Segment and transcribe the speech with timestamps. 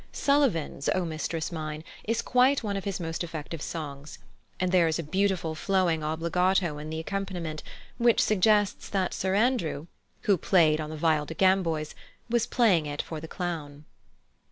[0.11, 4.17] +Sullivan's+ "O mistress mine" is quite one of his most effective songs;
[4.59, 7.61] and there is a beautiful flowing obbligato in the accompaniment
[7.99, 9.85] which suggests that Sir Andrew,
[10.21, 11.93] who played on the "viol de gamboys,"
[12.31, 13.85] was playing it for the Clown.